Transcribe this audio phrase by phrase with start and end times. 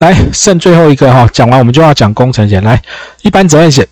[0.00, 2.64] 来，剩最后一个哈，讲完我们就要讲工程险。
[2.64, 2.80] 来，
[3.20, 3.86] 一般责任险，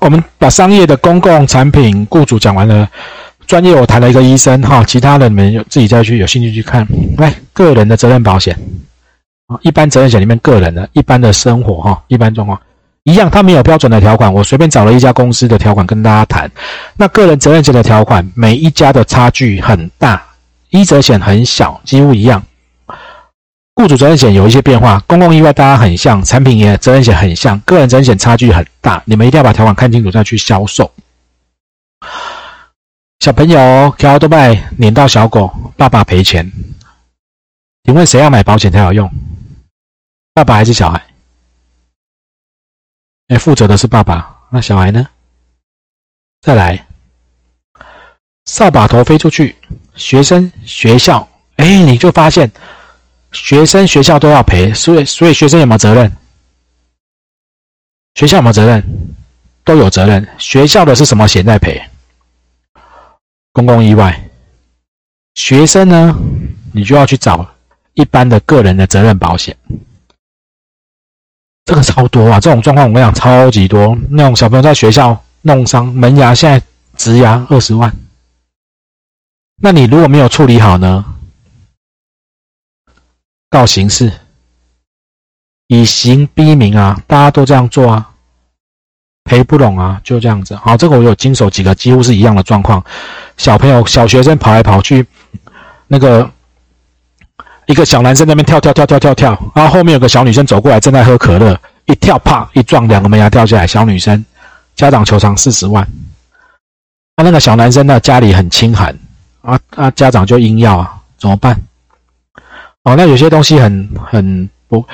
[0.00, 2.88] 我们把商业的公共产品雇主讲完了，
[3.46, 6.84] 专业我谈了一个医生哈，其他的你们有自己再去有兴趣去看。
[7.18, 8.58] 来，个人的责任保险
[9.46, 12.60] 啊，一般责任险里面个人的一般的生活哈，一般状况
[13.04, 16.50] 一样，它没有标准的条款，我随便找了一家公司的条款跟大家谈。
[16.96, 20.20] 那个人责任险的条款，每一家的差距很大，
[20.70, 22.42] 医责险很小，几乎一样。
[23.76, 30.92] 雇主责任险有一些变化，公共意外大家很像，产品也责任险很像，个人责任险差距很大，你们一定要把条款看清楚再去销售。
[33.18, 36.52] 小朋友开多拜碾到小狗，爸爸赔钱，
[37.82, 39.10] 请问谁要买保险才有用？
[40.32, 41.04] 爸爸还是小孩？
[43.28, 45.08] 哎，负责的是爸爸，那小孩呢？
[46.42, 46.86] 再来，
[48.44, 49.56] 扫把头飞出去，
[49.96, 52.48] 学生学校，哎，你就发现。
[53.34, 56.10] 学生学校都要赔，所以所以学生有没有责任？
[58.14, 58.82] 学校有没有责任？
[59.64, 60.26] 都有责任。
[60.38, 61.82] 学校的是什么险在赔？
[63.52, 64.30] 公共意外。
[65.34, 66.16] 学生呢，
[66.72, 67.46] 你就要去找
[67.94, 69.56] 一般的个人的责任保险。
[71.64, 72.38] 这个超多啊！
[72.38, 73.98] 这种状况我跟你讲超级多。
[74.10, 76.64] 那种小朋友在学校弄伤门牙，现在
[76.96, 77.92] 植牙二十万。
[79.56, 81.13] 那你如果没有处理好呢？
[83.54, 84.12] 告刑事，
[85.68, 87.00] 以刑逼民啊！
[87.06, 88.10] 大家都这样做啊，
[89.22, 90.56] 赔不拢啊，就这样子。
[90.56, 92.84] 好，这个我有经手几个，几乎是一样的状况。
[93.36, 95.06] 小朋友、小学生跑来跑去，
[95.86, 96.28] 那个
[97.66, 103.64] 一个小男生那边跳跳跳跳跳跳，然后后面有个小女生走过来，正在喝可乐，一跳啪一撞，两个门牙掉下来。
[103.64, 104.24] 小女生
[104.74, 105.88] 家长求偿四十万，
[107.16, 108.98] 那那个小男生呢，家里很清寒
[109.42, 111.56] 啊啊，家长就硬要啊，怎么办？
[112.84, 114.84] 哦，那有些东西很很不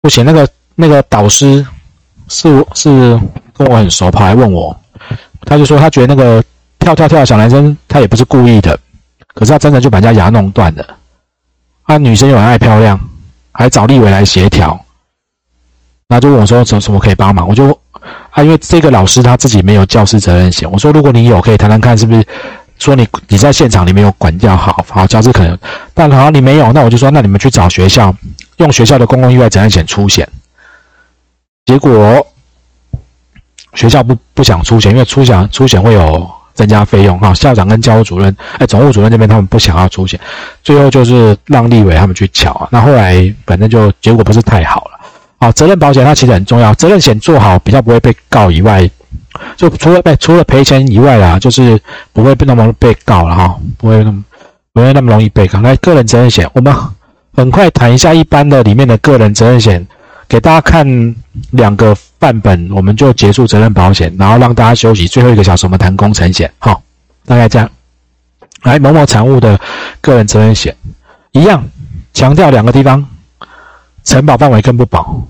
[0.00, 0.24] 不行。
[0.24, 1.66] 那个那个导师
[2.28, 3.20] 是是
[3.52, 4.76] 跟我很熟，跑来问我，
[5.44, 6.42] 他就说他觉得那个
[6.78, 8.78] 跳跳跳的小男生他也不是故意的，
[9.34, 10.96] 可是他真的就把人家牙弄断了。
[11.82, 12.98] 啊，女生又很爱漂亮，
[13.50, 14.78] 还找立伟来协调，
[16.08, 17.48] 那就问我说什什么可以帮忙？
[17.48, 17.76] 我就
[18.30, 22.24] 啊，因为这个老师他自己没有教师责任险，我说如果你有，可以谈谈看是不是。
[22.78, 25.56] 说你你在现场你没有管教好，好教师可能，
[25.94, 28.14] 但好你没有，那我就说那你们去找学校，
[28.58, 30.28] 用学校的公共意外责任险出险。
[31.64, 32.26] 结果
[33.74, 37.32] 学校不不想出险，因为出险出险会有增加费用哈。
[37.32, 40.20] 校长跟教务主任，哎，总务主任这边他们不想要出险，
[40.62, 42.68] 最后就是让立委他们去缴啊。
[42.70, 45.00] 那后来反正就结果不是太好了。
[45.38, 48.90] 好，责任保险它其实很重要，责任险做好比较不会被告以外。
[49.56, 51.80] 就除了被除了赔钱以外啦，就是
[52.12, 54.24] 不会那么被告了哈，不会那么
[54.72, 55.60] 不会那么容易被告。
[55.60, 56.74] 来，个人责任险，我们
[57.34, 59.86] 很快谈一下一般的里面的个人责任险，
[60.28, 61.14] 给大家看
[61.50, 65.06] 两个范本，我们就结束责任保险，然后让大家休息。
[65.08, 66.82] 最后一个小时我们谈工程险，好，
[67.26, 67.68] 大概这样。
[68.62, 69.60] 来，某某产物的
[70.00, 70.74] 个人责任险，
[71.32, 71.62] 一样
[72.12, 73.04] 强调两个地方，
[74.04, 75.20] 承保范围更不保。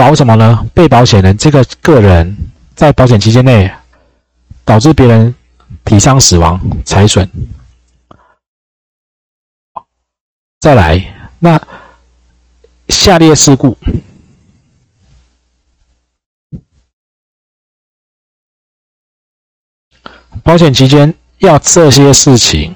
[0.00, 0.66] 保什么呢？
[0.72, 2.34] 被保险人这个个人
[2.74, 3.70] 在保险期间内
[4.64, 5.34] 导致别人
[5.84, 7.30] 体伤、死亡、财损。
[10.58, 10.98] 再来，
[11.38, 11.60] 那
[12.88, 13.76] 下列事故，
[20.42, 22.74] 保险期间要这些事情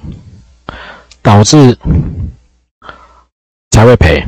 [1.23, 1.75] 导致
[3.71, 4.23] 才会赔。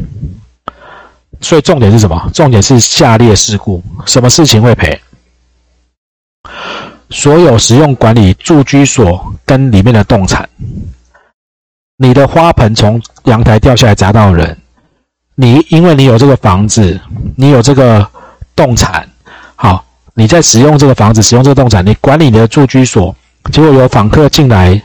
[1.41, 2.29] 所以重点是什么？
[2.33, 4.99] 重点是下列事故，什么事情会赔？
[7.09, 10.49] 所有使用管理住居所跟里面的动产，
[11.97, 14.57] 你的花盆从阳台掉下来砸到人，
[15.35, 16.99] 你因为你有这个房子，
[17.35, 18.05] 你有这个
[18.55, 19.07] 动产，
[19.55, 23.15] 好，你在使用这个房子，使用这个动产，你管理你的住居所，
[23.51, 24.81] 结果有访客进来，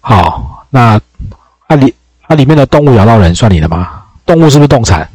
[0.00, 0.98] 好，那
[1.66, 4.02] 啊里啊里面的动物咬到人，算你的吗？
[4.24, 5.06] 动物是不是动产？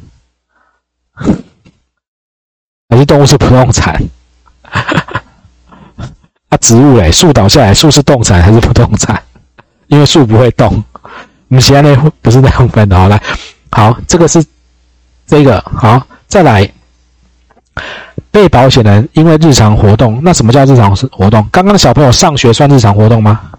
[2.89, 4.01] 还是动物是不动产？
[6.49, 9.21] 啊，植物嘞，树倒下来，树是动产还是不动产？
[9.87, 10.83] 因为树不会动。
[11.47, 12.97] 我们其他那不是那样分的。
[12.97, 13.21] 好，来，
[13.71, 14.45] 好，这个是
[15.25, 16.71] 这个好，再来，
[18.31, 21.47] 被保险人因为日常活动，那什么叫日常活动？
[21.51, 23.51] 刚刚小朋友上学算日常活动吗？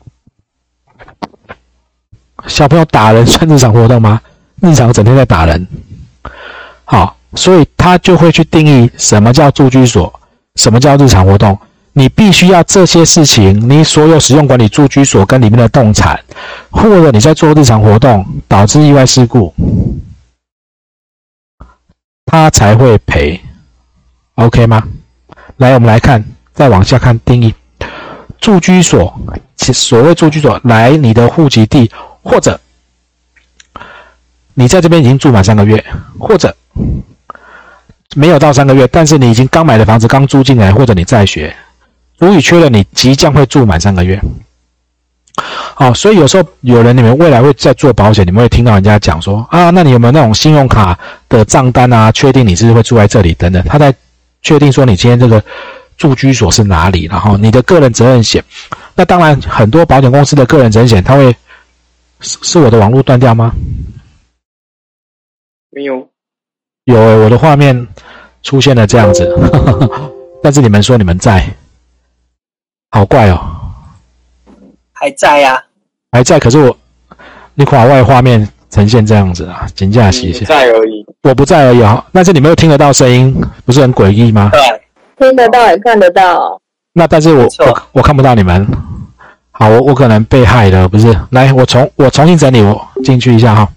[2.47, 4.21] 小朋友打人算日常活动吗？
[4.61, 5.67] 日常整天在打人。
[6.85, 7.17] 好。
[7.37, 10.13] 所以他就会去定义什么叫住居所，
[10.57, 11.57] 什么叫日常活动。
[11.93, 16.19] 你必须要这些事情，你所有使用管理住居所跟里面的动产，
[16.71, 19.55] 或者你在做日常活动导致意外事故，
[22.27, 23.41] 他才会赔
[24.35, 24.87] ，OK 吗？
[25.57, 26.23] 来，我们来看，
[26.53, 27.55] 再往下看定义，
[28.39, 29.19] 住居所，
[29.57, 31.91] 所谓住居所，来你的户籍地，
[32.23, 32.61] 或者
[34.53, 35.83] 你在这边已经住满三个月，
[36.19, 36.55] 或者
[38.17, 41.55] 没有到三个月，但是你已经刚买的房子刚租进来，或者你在学，
[42.19, 44.19] 足以确认你即将会住满三个月。
[45.75, 50.99] 好，所以有时候有人你们未来会在做保险，你们会听到人家讲说啊，那你有没有那种信用卡
[51.29, 52.11] 的账单啊？
[52.11, 53.95] 确定你是会住在这里等等，他在
[54.41, 55.45] 确定说你今天这个
[55.99, 58.43] 住居所是哪里，然后你的个人责任险，
[58.95, 61.37] 那当然很多保险公司的个人责任险，它会
[62.21, 63.53] 是是我的网络断掉吗？
[65.71, 66.09] 没有，
[66.87, 67.87] 有，我的画面
[68.45, 69.29] 出现了这样子，
[70.41, 71.45] 但是你们说你们在，
[72.93, 73.41] 好怪哦。
[74.93, 75.61] 还在呀，
[76.13, 76.39] 还在。
[76.39, 76.77] 可是我，
[77.55, 80.47] 你垮外画面呈现这样子啊，请假洗一下。
[80.47, 82.05] 在而已，我不在而已啊。
[82.13, 84.49] 但是你们又听得到声音，不是很诡异吗？
[84.53, 84.61] 对，
[85.19, 86.61] 听得到也看得到。
[86.93, 88.65] 那但是我我我看不到你们。
[89.51, 91.19] 好，我我可能被害了，不是？
[91.31, 93.69] 来，我重我重新整理，我进去一下哈。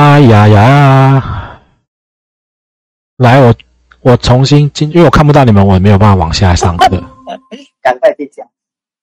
[0.00, 1.60] 哎呀呀！
[3.18, 3.54] 来，我
[4.00, 6.88] 我重新进，因为我看不到你们，我没有办法往下上课。
[7.84, 8.46] 赶快去讲。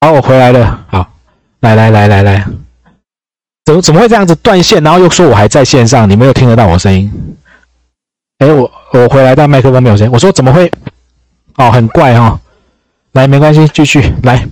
[0.02, 0.84] 好，我回来了。
[0.90, 1.08] 好，
[1.60, 2.44] 来来来来来，
[3.64, 4.82] 怎么怎么会这样子断线？
[4.82, 7.38] 然后又说我还在线上，你没有听得到我声音？
[8.40, 10.12] 哎，我我回来，但麦克风没有声音。
[10.12, 10.72] 我说怎么会？
[11.58, 12.40] 哦，很怪哈。
[13.12, 14.48] 来，没关系，继续来。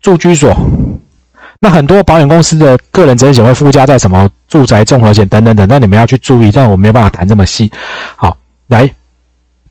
[0.00, 0.56] 住居所，
[1.60, 7.70] 那很多保险公司的个人责任险会附加在什么住宅综合险等等等，那你们要去注意，但我没有办法谈这么细。
[8.16, 8.36] 好，
[8.68, 8.90] 来。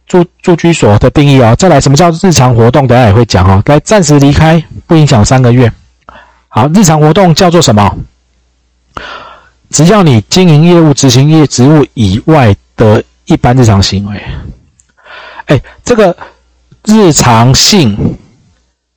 [0.06, 2.88] 住住居所的定义啊，再来什么叫日常活动？
[2.88, 3.62] 等下也会讲哦。
[3.68, 5.72] 来，暂时离开不影响三个月。
[6.48, 7.96] 好，日常活动叫做什么？
[9.70, 14.20] 只要你经营业务、执行业职务以外的一般日常行为。
[15.46, 16.18] 哎，这个
[16.86, 18.18] 日常性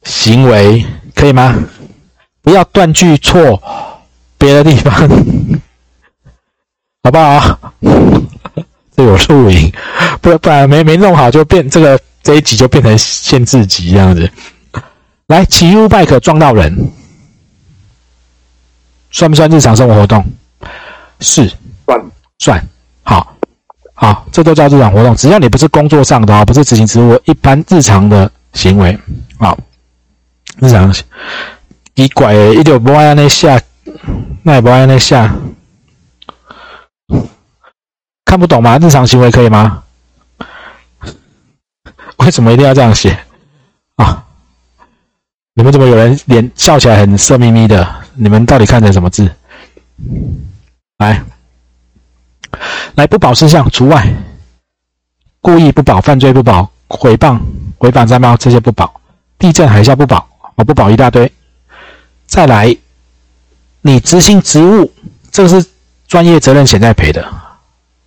[0.05, 0.83] 行为
[1.15, 1.55] 可以吗？
[2.43, 3.63] 不要断句错
[4.37, 4.93] 别的地方，
[7.05, 7.73] 好不好？
[8.95, 9.73] 这有录影，
[10.21, 14.31] 不不然没没弄好就变这个这一集就变成限制级这样子。
[15.29, 16.77] 来，骑 U bike 撞到人，
[19.11, 20.23] 算不算日常生活活动？
[21.21, 21.51] 是，
[21.87, 22.05] 算
[22.39, 22.69] 算。
[23.03, 23.35] 好，
[23.95, 25.17] 好，这都叫日常活动。
[25.17, 28.99] 只要你不是工作上的啊，不是执行职务，一般日常的行为，
[29.39, 29.57] 好，
[30.59, 30.93] 日常。
[31.95, 33.61] 奇怪，一就不爱那下，
[34.43, 35.35] 那也不爱那下。
[38.25, 38.79] 看不懂吗？
[38.79, 39.83] 日常行为可以吗？
[42.17, 43.19] 为什么一定要这样写
[43.97, 44.25] 啊？
[45.55, 47.87] 你们怎么有人脸笑起来很色眯眯的？
[48.15, 49.31] 你们到底看成什么字？
[50.97, 51.23] 来，
[52.95, 54.11] 来不保事项除外，
[55.43, 57.39] 故意不保、犯罪不保、诽谤、
[57.79, 58.99] 违反三包这些不保，
[59.39, 61.31] 地震海啸不保，我不保一大堆。
[62.33, 62.75] 再来，
[63.83, 64.91] 你执行职务，
[65.31, 65.69] 这个是
[66.09, 67.23] 专业责任险在赔的。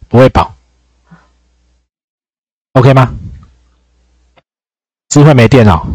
[0.07, 0.51] 不会保
[2.73, 3.13] ，OK 吗？
[5.09, 5.87] 智慧没电脑，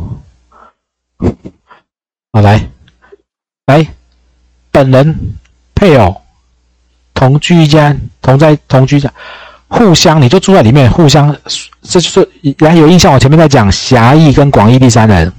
[2.32, 2.71] 好来，
[3.67, 3.85] 来，
[4.71, 5.12] 本人、
[5.75, 6.23] 配偶
[7.12, 9.12] 同居一家，同在同居家，
[9.66, 11.37] 互相你就住在里面，互相，
[11.83, 13.12] 这就是来有印象。
[13.12, 15.33] 我前面在讲狭义跟广义第三人，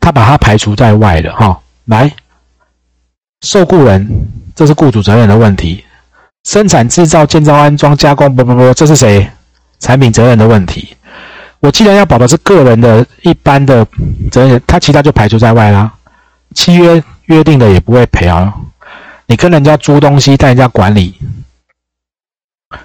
[0.00, 1.60] 他把他排除在外了哈。
[1.86, 2.12] 来，
[3.42, 4.08] 受雇人，
[4.54, 5.84] 这是雇主责任的问题。
[6.44, 9.30] 生产、制造、建造、安装、加工，不不不，这是谁？
[9.80, 10.96] 产品责任的问题。
[11.60, 13.86] 我既然要保的是个人的一般的
[14.30, 15.92] 责任，他其他就排除在外啦。
[16.54, 18.54] 契约约定的也不会赔啊。
[19.26, 21.18] 你跟人家租东西，带人家管理，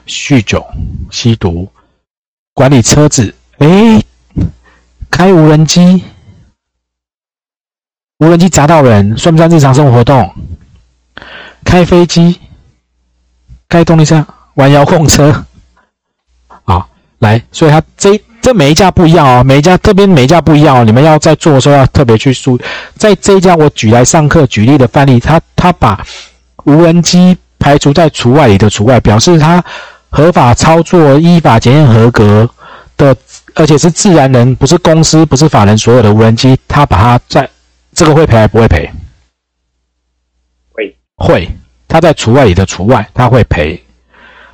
[0.07, 0.65] 酗酒、
[1.11, 1.69] 吸毒，
[2.53, 4.01] 管理车子，哎，
[5.11, 6.03] 开无人机，
[8.19, 10.33] 无人机砸到人，算不算日常生活活动？
[11.65, 12.39] 开飞机。
[13.69, 15.45] 开动力车，玩遥控车，
[16.63, 22.61] 好，来，所以它这这每一家不一样哦，每一家这边每一家不一样哦，你们要在做的时候要特别去注意
[22.95, 26.03] 在这一家我举来上课举例的范例，他他把
[26.63, 29.63] 无人机排除在除外里的除外，表示它
[30.09, 32.49] 合法操作、依法检验合格
[32.97, 33.15] 的，
[33.53, 37.47] 而且是自然人，不是公司，不是法人所有的无人机，他把它在
[37.93, 38.89] 这个会赔还不会赔？
[40.71, 41.49] 会会。
[41.87, 43.83] 他在除外里的除外，他会赔。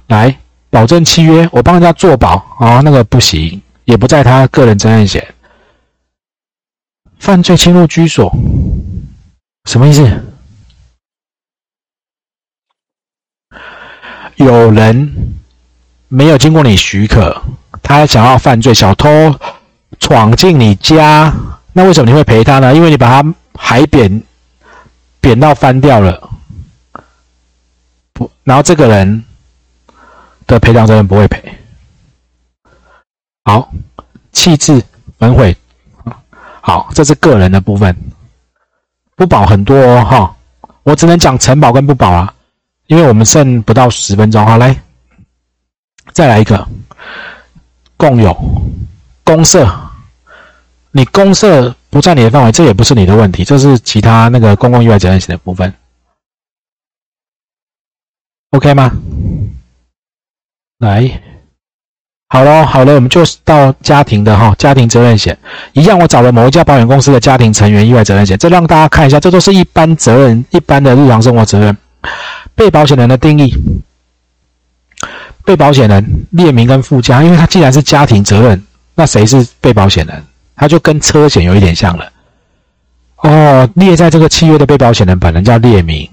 [0.07, 0.37] 来，
[0.69, 5.33] 保证契约，我帮人家做保啊，那个不行，也不在他个人责任险。
[7.19, 8.31] 犯罪侵入居所，
[9.65, 10.23] 什么意思？
[14.35, 15.35] 有人
[16.07, 17.41] 没有经过你许可，
[17.81, 19.09] 他想要犯罪，小偷
[19.99, 21.33] 闯进你家，
[21.77, 22.73] 那为什么你会赔他呢？
[22.73, 24.23] 因为你把他海扁
[25.19, 26.29] 扁到翻掉了，
[28.13, 29.25] 不，然后这个人
[30.47, 31.53] 的赔偿责任不会赔。
[33.43, 33.69] 好，
[34.31, 34.81] 弃置、
[35.19, 35.53] 焚毁，
[36.61, 37.93] 好，这是个人的部分，
[39.17, 40.35] 不保很多哦，哈，
[40.83, 42.33] 我只能讲承保跟不保啊。
[42.87, 44.81] 因为我们剩不到十分钟，好来，
[46.13, 46.65] 再来一个，
[47.97, 48.33] 共有
[49.25, 49.67] 公社，
[50.97, 55.73] 你公社不在你的范围，这也不是你的问题，这是其他那个公共意外责任险的部分
[58.51, 58.89] ，OK 吗？
[60.79, 61.21] 来，
[62.29, 65.37] 好了好了，我们就到家庭的哈，家庭责任险
[65.73, 71.75] 一样，我找了某一家保险公司的家庭成员意外责任险，这让大家看一下，这都是一般责任，一般的日常生活责任。
[72.55, 73.53] 被保险人的定义，
[75.43, 80.23] 被保险人列明跟附加，因为他既然是家庭责任，那谁是被保险人？
[80.55, 82.11] 他就跟车险有一点像了。
[83.17, 86.09] 哦，列在这个契约的被保险人本人叫列明。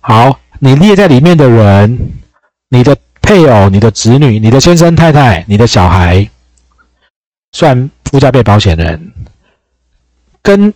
[0.00, 2.12] 好，你列在里面的人，
[2.68, 6.28] 你的配偶、你的子女、你的先生、太太、你的小孩，
[7.52, 9.12] 算附加被保险人，
[10.42, 10.72] 跟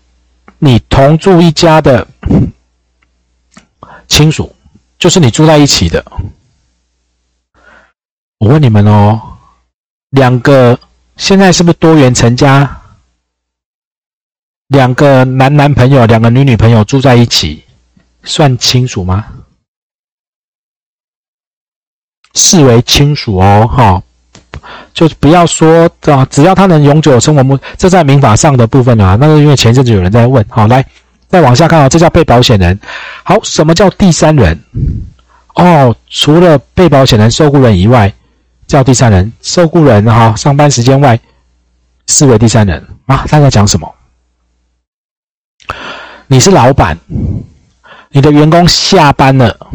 [0.59, 2.07] 你同住一家的
[4.09, 4.55] 亲属。
[4.99, 6.05] 就是你住在一起的，
[8.39, 9.19] 我问你们哦，
[10.11, 10.79] 两个
[11.17, 12.80] 现在是不是多元成家？
[14.71, 17.65] 两个男男朋友，两个女女朋友住在一起，
[18.23, 19.27] 算亲属吗？
[22.37, 24.01] 视为亲属哦，哈，
[24.95, 30.87] 就不要说啊，只要他能永久生活目，这在民法上的部分啊，那是因为前阵子有人在问，好来。
[31.29, 32.79] 再往下看啊，这叫被保险人。
[33.25, 34.57] 好，什么叫第三人？
[35.57, 38.13] 哦，除了被保险人、受雇人以外，
[38.69, 39.33] 叫第三人。
[39.43, 41.19] 受雇人哈，上班时间外
[42.07, 43.25] 视为第三人啊。
[43.29, 43.93] 他在讲什么？
[46.33, 46.97] 你是老板，
[48.11, 49.67] 你的员工下班了，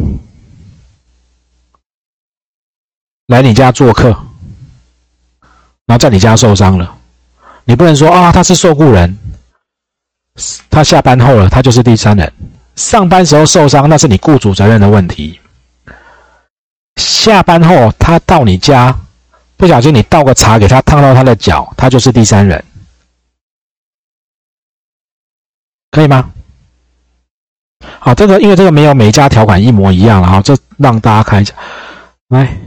[3.27, 4.07] 来你家做客，
[5.85, 6.97] 然后在你家受伤了，
[7.65, 9.17] 你不能说啊，他是受雇人。
[10.69, 12.31] 他下班后了，他就是第三人。
[12.77, 15.37] 上班时候受伤，那是你雇主责任的问题。
[16.95, 18.97] 下班后他到你家，
[19.57, 22.63] 不小心你倒个茶给他烫到他的脚，他就是第三人，
[25.91, 26.31] 可以吗？
[27.79, 31.53] 好，这个因为这个没有每家条款一模一样了哈，这让大家看一下。
[32.29, 32.57] 来，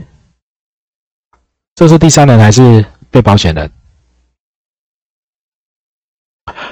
[1.75, 3.71] 这是第三人还是被保险人？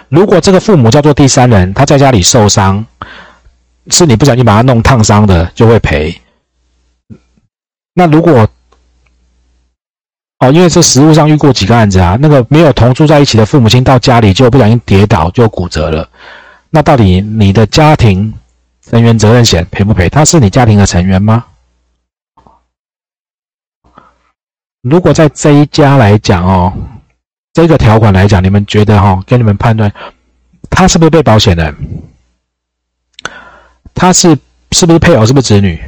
[0.10, 2.86] 如果这个父母叫做第三人，他在家里受伤，
[3.90, 6.22] 是你不小心把他弄烫伤的，就会赔。
[7.94, 8.48] 那如果
[10.40, 16.08] 哦，因为这实物上遇过几个案子啊，那个没有同住在一起的父母亲到家里就不小心跌倒就骨折了，
[16.70, 18.34] 那到底你的家庭
[18.82, 20.10] 成员责任险赔不赔？
[20.10, 21.46] 他是你家庭的成员吗？
[24.82, 26.74] 如果在这一家来讲哦。
[27.54, 29.20] 这个条款来讲，你们觉得哈？
[29.26, 29.92] 给你们判断，
[30.70, 31.76] 他是不是被保险人？
[33.96, 34.38] 他是
[34.74, 35.26] 是不是配偶？
[35.26, 35.82] 是不是子女？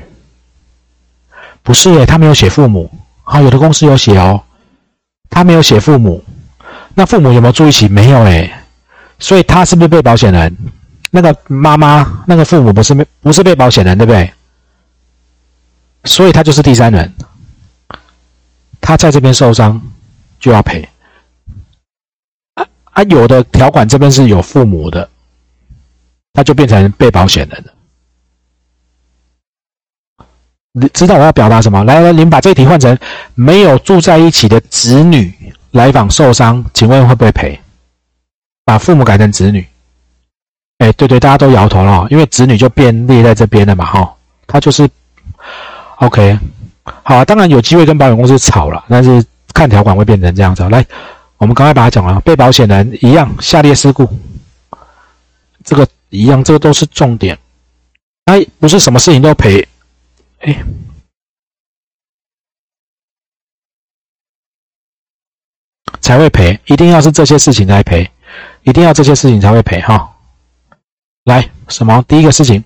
[1.62, 2.90] 不是耶，他没有写父母。
[3.22, 4.42] 好，有的公司有写哦，
[5.30, 6.24] 他没有写父母。
[6.96, 7.88] 那父母有没有住一起？
[7.88, 8.52] 没有诶。
[9.20, 10.58] 所以他是不是被保险人？
[11.12, 14.32] 那个妈妈，那个父母不是没不是被保险人，对不对？
[16.06, 17.14] 所以他就是第三人。
[18.80, 19.82] 他在这边受伤
[20.40, 20.88] 就要赔。
[22.92, 25.10] 啊有的条款这边是有父母的，
[26.34, 27.74] 他就变成被保险人了。
[30.72, 31.84] 你知道我要表达什么？
[31.84, 32.98] 来来，您把这题换成
[33.36, 35.34] 没有住在一起的子女
[35.72, 37.60] 来访受伤，请问会不会赔？
[38.70, 39.68] 把父母改成子女。
[40.78, 44.88] 哎，对对，大家都摇头了，因为子女就变列在这边了嘛，哈，他就是
[45.96, 46.38] OK。
[46.84, 50.62] 好啊，当然有机会跟保险公司吵了，但是看条款会变成这样子。
[50.70, 50.86] 来。
[51.38, 54.08] 我们刚才把它讲了，被保险人一样，下列事故，
[55.64, 57.40] 这个一样，这个都是重点。
[58.26, 59.68] 哎，不是什么事情都赔，
[60.42, 60.64] 哎，
[66.02, 68.12] 才会赔，一定要是这些事情才赔，
[68.64, 70.10] 一定要这些事情才会赔哈。
[71.26, 72.04] 来，什么？
[72.08, 72.64] 第一个事情，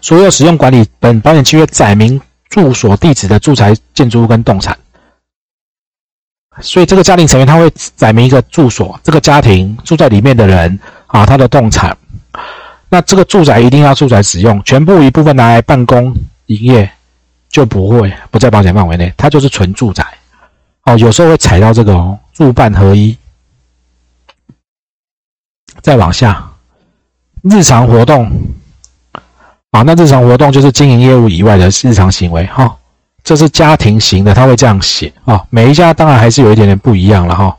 [0.00, 4.76] 所有使用管理本保险契约载明住所地址的住宅建筑物跟动产。
[6.60, 11.96] 所以这个家庭成员他会载明一个住所，这个家庭住在里面的人啊，他的动产，
[12.88, 16.14] 那这个住宅一定要住宅使用，全部一部分拿来办公
[16.46, 16.90] 营业，
[17.48, 20.04] 就不会不在保险范围内，它就是纯住宅。
[20.84, 23.16] 哦，有时候会踩到这个哦，住办合一。
[25.82, 26.50] 再往下，
[27.42, 28.30] 日常活动，
[29.70, 32.76] 啊，那日常活动就是经营业务以外的日常行为，哈，
[33.24, 35.42] 这是家庭型的，他会这样写啊。
[35.48, 37.56] 每一家当然还是有一点点不一样了，哈。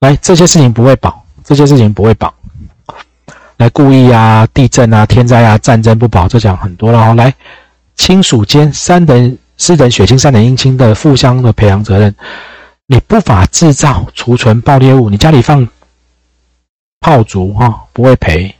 [0.00, 2.32] 来，这些事情不会保，这些事情不会保。
[3.58, 7.14] 来，故意啊，地震啊，天灾啊，战争不保，这讲很多了哈。
[7.14, 7.32] 来，
[7.94, 12.14] 亲属间三等、四等血亲、三等姻亲的互相的赔偿责任，
[12.86, 15.68] 你不法制造、储存爆裂物，你家里放。
[17.02, 18.54] 炮竹哈不会赔，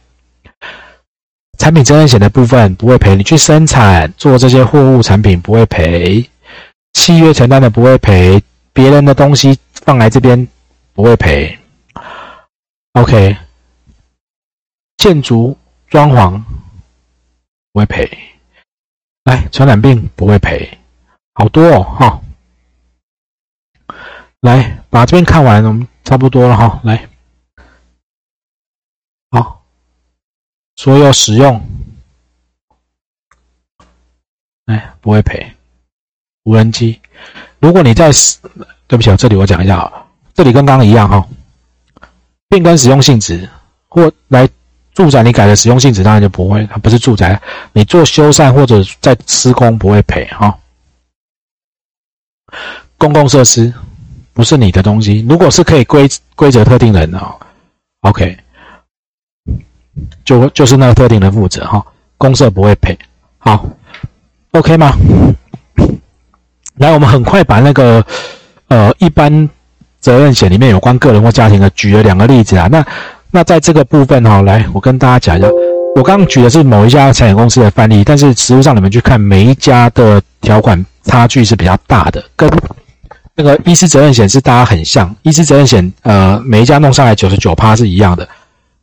[1.58, 3.14] 产品责任险的部分不会赔。
[3.14, 6.28] 你去生产做这些货物产品不会赔，
[6.92, 10.46] 契约承担的不会赔，别人的东西放来这边
[10.92, 11.56] 不会赔。
[12.94, 13.36] OK，
[14.96, 15.56] 建筑
[15.86, 16.42] 装潢
[17.72, 18.10] 不会赔，
[19.24, 20.78] 来传染病不会赔，
[21.34, 22.20] 好多哦哈。
[24.40, 27.08] 来把这边看完，我们差不多了哈，来。
[29.30, 29.64] 好，
[30.82, 31.64] 所有使用，
[34.66, 35.48] 哎，不会赔。
[36.42, 37.00] 无人机，
[37.60, 38.10] 如果你在，
[38.88, 41.24] 对不起，这里我讲一下啊，这里跟刚刚一样哈，
[42.48, 43.48] 变更使用性质
[43.86, 44.48] 或来
[44.92, 47.40] 住宅，你改的使用性质当然就不会，它不是住宅，
[47.72, 50.58] 你做修缮或者在施工不会赔哈。
[52.98, 53.72] 公共设施
[54.32, 57.38] 不是你的东西，如果是可以规规则特定人的
[58.00, 58.36] ，OK。
[60.24, 61.84] 就就是那个特定的负责哈，
[62.16, 62.98] 公社不会赔，
[63.38, 63.66] 好
[64.52, 64.94] ，OK 吗？
[66.76, 68.04] 来，我们很快把那个
[68.68, 69.48] 呃一般
[70.00, 72.66] 责任险里面有关个人或家庭的举了两个例子啊。
[72.72, 72.84] 那
[73.30, 75.48] 那在这个部分哈，来我跟大家讲一下，
[75.94, 82.50] 我刚举的是某一家产险公司的范例，但是实物上你们去看每一家的条款差距是比较大的，跟
[83.34, 88.26] 那个医师责任险是大家很像，医师责任险呃每一家弄上来九十九趴是一样的。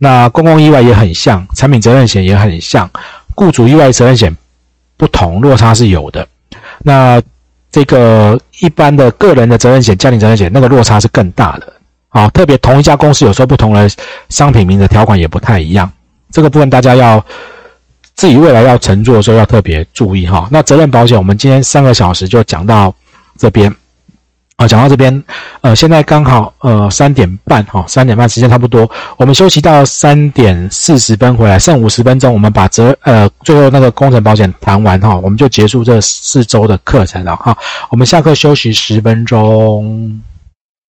[0.02, 2.90] 那公共意外也很像，产品责任险也很像，
[3.36, 4.34] 雇主意外责任险
[4.96, 6.26] 不同，落差是有的。
[6.80, 7.22] 那
[7.70, 11.74] 这个一般的个人的责任险、家庭责任险，那个落差是更大的。
[12.08, 13.90] 好，特别同一家公司有时候不同的
[14.30, 15.92] 商品名的条款也不太一样，
[16.32, 17.24] 这个部分大家要
[18.16, 20.48] 自己未来要乘坐的时候要特别注意哈。
[20.50, 22.96] 那责任保险，我们今天三个小时就讲到
[23.38, 23.76] 这边。
[24.60, 25.24] 啊，讲到这边，
[25.62, 37.58] 呃，现在刚好呃三点半哈，三点半时间差不多，我们休息到三点四十分回来，剩五十分钟，我们把责呃最后那个工程保险谈完哈，我们就结束这四周的课程了哈，
[37.90, 40.22] 我们下课休息十分钟。